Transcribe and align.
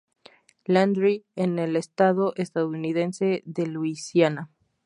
Landry 0.65 1.25
en 1.35 1.59
el 1.59 1.75
estado 1.75 2.33
estadounidense 2.35 3.43
de 3.45 3.67
Luisiana. 3.67 4.49